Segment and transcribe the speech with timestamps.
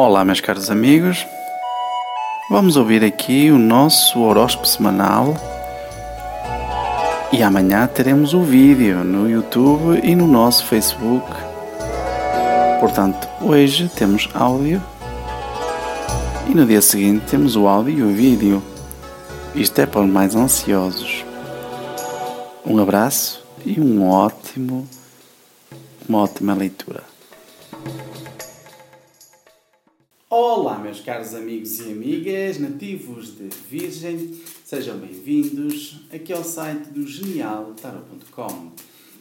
[0.00, 1.26] Olá, meus caros amigos.
[2.48, 5.34] Vamos ouvir aqui o nosso horóscopo semanal.
[7.32, 11.26] E amanhã teremos o vídeo no YouTube e no nosso Facebook.
[12.78, 14.80] Portanto, hoje temos áudio
[16.48, 18.62] e no dia seguinte temos o áudio e o vídeo.
[19.52, 21.24] Isto é para os mais ansiosos.
[22.64, 24.88] Um abraço e um ótimo,
[26.08, 27.17] uma ótima leitura.
[30.30, 37.06] Olá, meus caros amigos e amigas, nativos de Virgem, sejam bem-vindos aqui ao site do
[37.06, 38.72] genialtarot.com.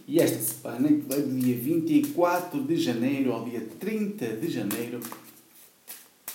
[0.06, 5.00] E esta semana, que vai do dia 24 de janeiro ao dia 30 de janeiro,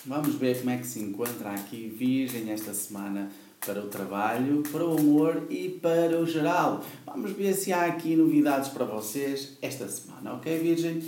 [0.07, 3.31] vamos ver como é que se encontra aqui Virgem esta semana
[3.63, 6.83] para o trabalho, para o amor e para o geral.
[7.05, 11.03] Vamos ver se há aqui novidades para vocês esta semana, ok, Virgem?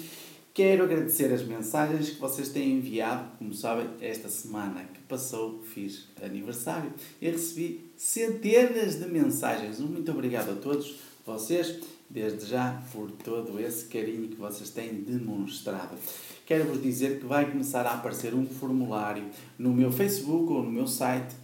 [0.55, 6.08] Quero agradecer as mensagens que vocês têm enviado, como sabem, esta semana que passou fiz
[6.23, 9.81] aniversário e recebi centenas de mensagens.
[9.81, 14.94] Um muito obrigado a todos vocês, desde já, por todo esse carinho que vocês têm
[14.94, 15.97] demonstrado.
[16.45, 19.25] Quero vos dizer que vai começar a aparecer um formulário
[19.59, 21.36] no meu Facebook ou no meu site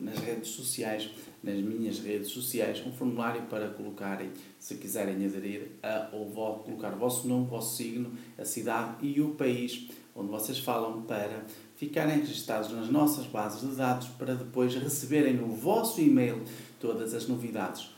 [0.00, 1.10] nas redes sociais
[1.42, 6.26] nas minhas redes sociais um formulário para colocarem, se quiserem aderir, a, ou
[6.58, 11.02] colocar o vosso nome, o vosso signo, a cidade e o país onde vocês falam
[11.02, 11.44] para
[11.76, 16.42] ficarem registados nas nossas bases de dados para depois receberem no vosso e-mail
[16.78, 17.90] todas as novidades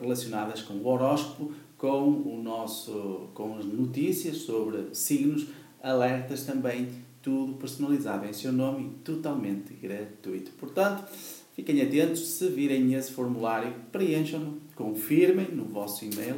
[0.00, 5.46] relacionadas com o horóscopo, com o nosso com as notícias sobre signos,
[5.82, 6.88] alertas também,
[7.22, 10.50] tudo personalizado em seu nome, totalmente gratuito.
[10.52, 11.04] Portanto,
[11.60, 16.36] Fiquem atentos, se virem esse formulário, preencham-no, confirmem no vosso e-mail,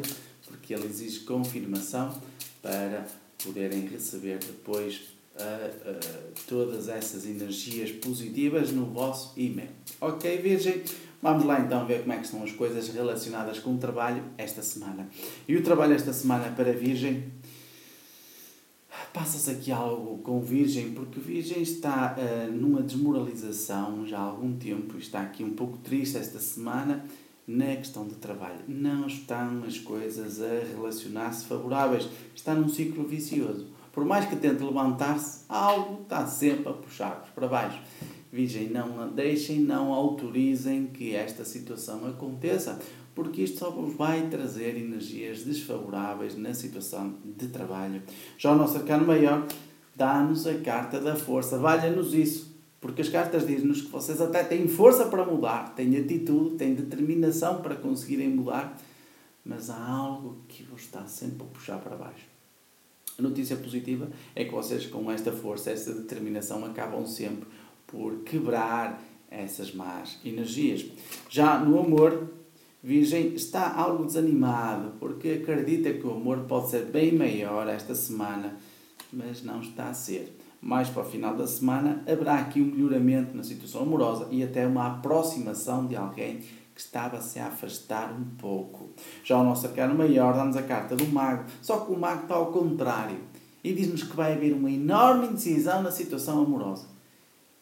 [0.49, 2.13] porque ele exige confirmação
[2.61, 3.07] para
[3.45, 5.03] poderem receber depois
[5.37, 9.71] uh, uh, todas essas energias positivas no vosso e-mail.
[10.01, 10.83] Ok, Virgem?
[11.23, 14.61] Vamos lá então ver como é que estão as coisas relacionadas com o trabalho esta
[14.61, 15.09] semana.
[15.47, 17.31] E o trabalho esta semana para Virgem
[19.13, 24.97] passa-se aqui algo com Virgem, porque Virgem está uh, numa desmoralização já há algum tempo,
[24.97, 27.05] está aqui um pouco triste esta semana
[27.47, 28.61] na questão do trabalho.
[28.67, 33.67] Não estão as coisas a relacionar-se favoráveis, está num ciclo vicioso.
[33.93, 37.81] Por mais que tente levantar-se, algo está sempre a puxar-vos para baixo.
[38.33, 42.79] Virgem, não deixem, não autorizem que esta situação aconteça
[43.15, 48.03] porque isto só vos vai trazer energias desfavoráveis na situação de trabalho.
[48.39, 49.47] Já o nosso arcano maior
[49.95, 54.67] dá-nos a carta da força, valha-nos isso, porque as cartas dizem-nos que vocês até têm
[54.67, 58.81] força para mudar, têm atitude, têm determinação para conseguirem mudar,
[59.45, 62.27] mas há algo que vos está sempre a puxar para baixo.
[63.19, 67.47] A notícia positiva é que vocês, com esta força, essa determinação, acabam sempre
[67.87, 70.87] por quebrar essas más energias.
[71.29, 72.31] Já no amor,
[72.85, 78.57] Virgem está algo desanimado porque acredita que o amor pode ser bem maior esta semana,
[79.13, 80.37] mas não está a ser.
[80.61, 84.67] Mais para o final da semana haverá aqui um melhoramento na situação amorosa e até
[84.67, 86.41] uma aproximação de alguém
[86.75, 88.91] que estava -se a afastar um pouco.
[89.23, 92.35] Já o nosso arcano maior dá-nos a carta do mago, só que o mago está
[92.35, 93.19] ao contrário
[93.63, 96.92] e diz-nos que vai haver uma enorme indecisão na situação amorosa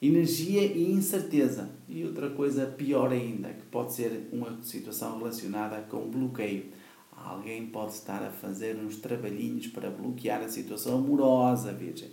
[0.01, 1.69] energia e incerteza.
[1.89, 6.67] E outra coisa pior ainda, que pode ser uma situação relacionada com bloqueio.
[7.13, 12.09] Alguém pode estar a fazer uns trabalhinhos para bloquear a situação amorosa, Virgem.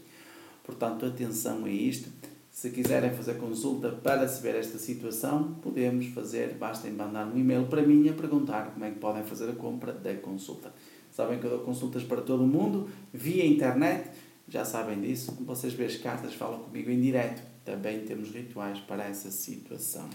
[0.63, 2.09] Portanto, atenção a isto.
[2.51, 7.83] Se quiserem fazer consulta para saber esta situação, podemos fazer, basta mandar um e-mail para
[7.83, 10.73] mim a perguntar como é que podem fazer a compra da consulta.
[11.11, 14.09] Sabem que eu dou consultas para todo o mundo, via internet,
[14.49, 15.37] já sabem disso.
[15.45, 20.09] Vocês veem as cartas, falam comigo em direto também temos rituais para essa situação.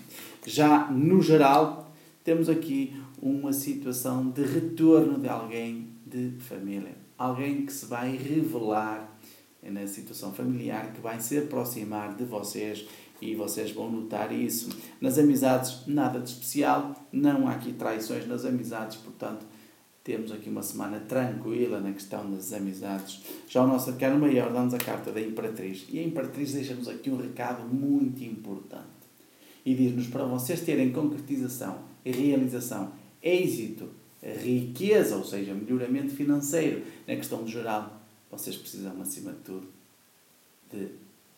[0.47, 1.93] Já no geral,
[2.25, 6.97] temos aqui uma situação de retorno de alguém de família.
[7.19, 9.19] Alguém que se vai revelar
[9.63, 12.87] na situação familiar, que vai se aproximar de vocês
[13.21, 14.71] e vocês vão notar isso.
[14.99, 19.45] Nas amizades, nada de especial, não há aqui traições nas amizades, portanto,
[20.05, 23.23] temos aqui uma semana tranquila na questão das amizades.
[23.49, 25.87] Já o nosso arcano maior dá-nos a carta da Imperatriz.
[25.89, 28.83] E a Imperatriz deixa-nos aqui um recado muito importante.
[29.65, 33.89] E diz-nos para vocês terem concretização, realização, êxito,
[34.23, 38.01] riqueza, ou seja, melhoramento financeiro na questão geral,
[38.31, 39.69] vocês precisam, acima de tudo,
[40.73, 40.89] de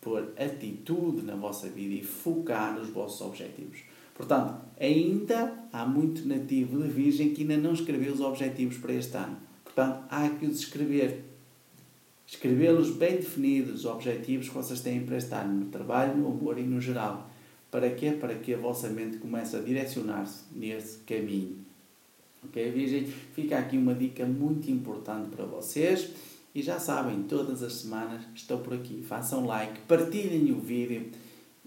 [0.01, 3.79] pôr atitude na vossa vida e focar nos vossos objetivos.
[4.15, 9.15] Portanto, ainda há muito nativo de Virgem que ainda não escreveu os objetivos para este
[9.15, 9.37] ano.
[9.63, 11.23] Portanto, há que os escrever.
[12.25, 16.57] Escrevê-los bem definidos, os objetivos que vocês têm para este ano, no trabalho, no amor
[16.57, 17.29] e no geral.
[17.69, 18.11] Para quê?
[18.11, 21.57] Para que a vossa mente comece a direcionar-se nesse caminho.
[22.43, 23.05] Ok, Virgem?
[23.05, 26.09] Fica aqui uma dica muito importante para vocês.
[26.53, 29.03] E já sabem, todas as semanas estou por aqui.
[29.05, 31.11] Façam like, partilhem o vídeo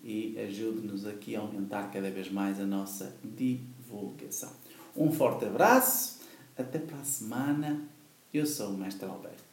[0.03, 4.51] e ajude-nos aqui a aumentar cada vez mais a nossa divulgação.
[4.97, 6.21] Um forte abraço,
[6.57, 7.83] até para a semana.
[8.33, 9.48] Eu sou o Mestre Alberto.